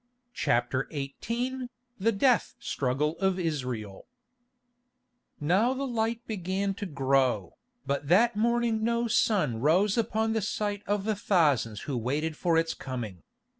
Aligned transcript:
CHAPTER 0.33 0.89
XVIII 0.91 1.69
THE 1.99 2.11
DEATH 2.11 2.55
STRUGGLE 2.57 3.19
OF 3.19 3.37
ISRAEL 3.37 4.07
Now 5.39 5.75
the 5.75 5.85
light 5.85 6.25
began 6.25 6.73
to 6.73 6.87
grow, 6.87 7.53
but 7.85 8.07
that 8.07 8.35
morning 8.35 8.83
no 8.83 9.07
sun 9.07 9.59
rose 9.61 9.99
upon 9.99 10.33
the 10.33 10.41
sight 10.41 10.81
of 10.87 11.03
the 11.03 11.15
thousands 11.15 11.81
who 11.81 11.95
waited 11.99 12.35
for 12.35 12.57
its 12.57 12.73
coming. 12.73 13.21